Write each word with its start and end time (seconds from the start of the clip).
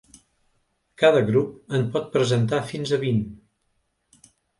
Cada 1.01 1.19
grup 1.27 1.75
en 1.79 1.85
pot 1.95 2.07
presentar 2.15 2.61
fins 2.71 2.95
a 2.97 2.99
vint. 3.05 3.21